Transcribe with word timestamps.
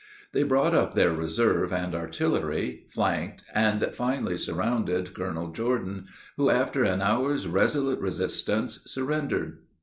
They 0.31 0.41
brought 0.41 0.73
up 0.73 0.95
their 0.95 1.13
reserve 1.13 1.71
and 1.71 1.93
artillery, 1.93 2.85
flanked, 2.89 3.43
and 3.53 3.87
finally 3.93 4.35
surrounded 4.35 5.13
Colonel 5.13 5.51
Jordan, 5.51 6.07
who, 6.37 6.49
after 6.49 6.83
an 6.83 7.03
hour's 7.03 7.45
resolute 7.47 7.99
resistance, 7.99 8.79
surrendered. 8.87 9.59